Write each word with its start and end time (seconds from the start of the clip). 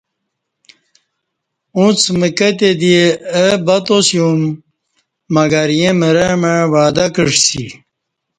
اݩڅ 1.77 2.01
مکہ 2.19 2.49
تے 2.59 2.69
دی 2.79 2.93
اہ 3.39 3.43
بتا 3.65 3.97
سیوم 4.07 4.41
مگر 5.35 5.67
ییں 5.77 5.95
مرہ 5.99 6.29
مع 6.41 6.55
وعدہ 6.73 7.05
کعسی 7.15 7.63